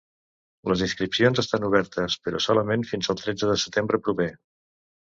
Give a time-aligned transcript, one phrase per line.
[0.71, 4.33] Les inscripcions estan obertes però solament fins el tretze de desembre proper.